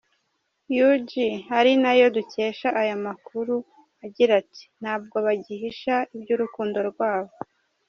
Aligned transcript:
ug 0.87 1.11
ari 1.57 1.73
nayo 1.83 2.05
dukesha 2.17 2.69
aya 2.81 2.95
makuru, 3.05 3.55
agira 4.05 4.31
ati: 4.41 4.63
“Ntabwo 4.81 5.15
bagihisha 5.25 5.95
iby’urukundo 6.15 6.77
rwabo. 6.89 7.33